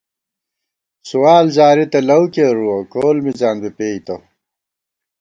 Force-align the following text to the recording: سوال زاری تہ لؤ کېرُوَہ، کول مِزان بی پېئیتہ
سوال 1.09 1.45
زاری 1.55 1.85
تہ 1.91 1.99
لؤ 2.07 2.23
کېرُوَہ، 2.33 2.77
کول 2.93 3.17
مِزان 3.25 3.55
بی 3.61 3.69
پېئیتہ 3.77 4.15